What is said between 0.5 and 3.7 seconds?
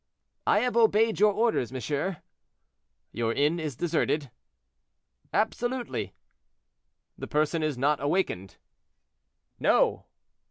have obeyed your orders, monsieur." "Your inn